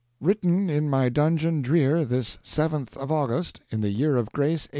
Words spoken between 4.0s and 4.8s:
of Grace, 1866.